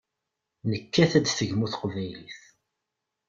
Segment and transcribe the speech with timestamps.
[0.69, 2.39] Nekkat ad tegmu teqbaylit.